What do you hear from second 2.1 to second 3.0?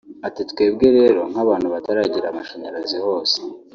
amashanyarazi